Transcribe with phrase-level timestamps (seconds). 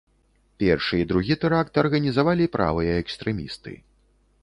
[0.63, 3.81] Першы і другі тэракт арганізавалі правыя экстрэмісты.